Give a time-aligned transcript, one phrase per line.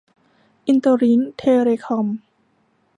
[0.67, 2.07] อินเตอร์ลิ้งค์ เทเลคอม